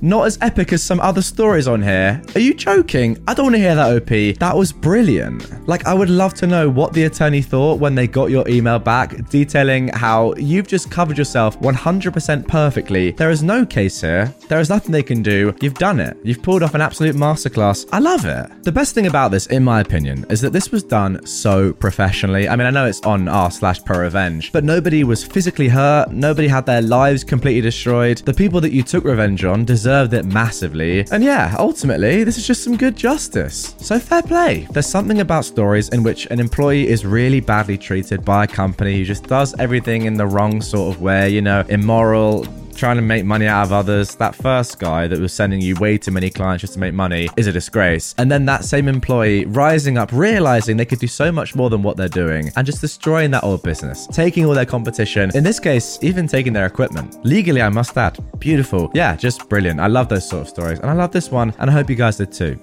Not 0.00 0.26
as 0.26 0.38
epic 0.40 0.72
as 0.72 0.82
some 0.82 1.00
other 1.00 1.22
stories 1.22 1.66
on 1.66 1.82
here. 1.82 2.22
Are 2.36 2.40
you 2.40 2.54
joking? 2.54 3.22
I 3.26 3.34
don't 3.34 3.46
want 3.46 3.56
to 3.56 3.60
hear 3.60 3.74
that, 3.74 3.96
OP. 3.96 4.38
That 4.38 4.56
was 4.56 4.72
brilliant. 4.72 5.66
Like, 5.66 5.86
I 5.86 5.94
would 5.94 6.08
love 6.08 6.34
to 6.34 6.46
know 6.46 6.68
what 6.70 6.92
the 6.92 7.04
attorney 7.04 7.42
thought 7.42 7.80
when 7.80 7.94
they 7.96 8.06
got 8.06 8.30
your 8.30 8.48
email 8.48 8.78
back 8.78 9.28
detailing 9.28 9.88
how 9.88 10.34
you've 10.36 10.68
just 10.68 10.90
covered 10.90 11.18
yourself 11.18 11.58
100% 11.60 12.46
perfectly. 12.46 13.10
There 13.12 13.30
is 13.30 13.42
no 13.42 13.66
case 13.66 14.00
here. 14.00 14.32
There 14.48 14.60
is 14.60 14.68
nothing 14.68 14.92
they 14.92 15.02
can 15.02 15.22
do. 15.22 15.52
You've 15.60 15.74
done 15.74 15.98
it. 15.98 16.16
You've 16.22 16.42
pulled 16.42 16.62
off 16.62 16.74
an 16.74 16.80
absolute 16.80 17.16
masterclass. 17.16 17.88
I 17.92 17.98
love 17.98 18.24
it. 18.24 18.62
The 18.62 18.72
best 18.72 18.94
thing 18.94 19.08
about 19.08 19.32
this, 19.32 19.46
in 19.46 19.64
my 19.64 19.80
opinion, 19.80 20.24
is 20.30 20.40
that 20.42 20.52
this 20.52 20.70
was 20.70 20.84
done 20.84 21.26
so 21.26 21.72
professionally. 21.72 22.48
I 22.48 22.54
mean, 22.54 22.66
I 22.66 22.70
know 22.70 22.86
it's 22.86 23.02
on 23.02 23.26
r 23.26 23.50
slash 23.50 23.84
pro 23.84 23.98
revenge, 23.98 24.52
but 24.52 24.62
nobody 24.62 25.02
was 25.02 25.24
physically 25.24 25.68
hurt. 25.68 26.12
Nobody 26.12 26.46
had 26.46 26.66
their 26.66 26.82
lives 26.82 27.24
completely 27.24 27.62
destroyed. 27.62 28.18
The 28.18 28.34
people 28.34 28.60
that 28.60 28.72
you 28.72 28.84
took 28.84 29.04
revenge 29.04 29.44
on 29.44 29.64
deserve 29.64 29.87
deserved 29.88 30.12
it 30.12 30.26
massively. 30.26 31.06
And 31.10 31.24
yeah, 31.24 31.56
ultimately, 31.58 32.22
this 32.22 32.36
is 32.36 32.46
just 32.46 32.62
some 32.62 32.76
good 32.76 32.94
justice. 32.94 33.74
So 33.78 33.98
fair 33.98 34.20
play. 34.20 34.68
There's 34.70 34.86
something 34.86 35.20
about 35.20 35.46
stories 35.46 35.88
in 35.88 36.02
which 36.02 36.26
an 36.26 36.40
employee 36.40 36.86
is 36.86 37.06
really 37.06 37.40
badly 37.40 37.78
treated 37.78 38.22
by 38.22 38.44
a 38.44 38.46
company 38.46 38.98
who 38.98 39.06
just 39.06 39.24
does 39.24 39.58
everything 39.58 40.02
in 40.02 40.12
the 40.12 40.26
wrong 40.26 40.60
sort 40.60 40.94
of 40.94 41.00
way, 41.00 41.30
you 41.30 41.40
know, 41.40 41.64
immoral, 41.70 42.46
trying 42.78 42.96
to 42.96 43.02
make 43.02 43.24
money 43.24 43.46
out 43.46 43.64
of 43.64 43.72
others. 43.72 44.14
That 44.14 44.34
first 44.34 44.78
guy 44.78 45.08
that 45.08 45.18
was 45.18 45.32
sending 45.32 45.60
you 45.60 45.74
way 45.76 45.98
too 45.98 46.12
many 46.12 46.30
clients 46.30 46.60
just 46.60 46.74
to 46.74 46.78
make 46.78 46.94
money 46.94 47.28
is 47.36 47.46
a 47.46 47.52
disgrace. 47.52 48.14
And 48.18 48.30
then 48.30 48.46
that 48.46 48.64
same 48.64 48.88
employee 48.88 49.44
rising 49.46 49.98
up, 49.98 50.12
realizing 50.12 50.76
they 50.76 50.84
could 50.84 51.00
do 51.00 51.08
so 51.08 51.32
much 51.32 51.56
more 51.56 51.70
than 51.70 51.82
what 51.82 51.96
they're 51.96 52.08
doing, 52.08 52.50
and 52.56 52.64
just 52.64 52.80
destroying 52.80 53.30
that 53.32 53.42
old 53.42 53.62
business, 53.62 54.06
taking 54.06 54.46
all 54.46 54.54
their 54.54 54.64
competition, 54.64 55.30
in 55.34 55.42
this 55.42 55.58
case, 55.58 55.98
even 56.02 56.26
taking 56.28 56.52
their 56.52 56.66
equipment. 56.66 57.18
Legally, 57.24 57.62
I 57.62 57.68
must 57.68 57.96
add. 57.98 58.16
Beautiful. 58.38 58.90
Yeah, 58.94 59.16
just 59.16 59.48
brilliant. 59.48 59.80
I 59.80 59.88
love 59.88 60.08
those 60.08 60.28
sort 60.28 60.42
of 60.42 60.48
stories, 60.48 60.78
and 60.78 60.88
I 60.88 60.92
love 60.94 61.10
this 61.10 61.30
one, 61.30 61.52
and 61.58 61.68
I 61.68 61.72
hope 61.72 61.90
you 61.90 61.96
guys 61.96 62.16
did 62.16 62.32
too. 62.32 62.60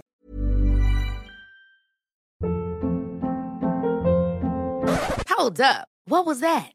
Hold 5.30 5.60
up. 5.60 5.88
What 6.06 6.26
was 6.26 6.40
that? 6.40 6.75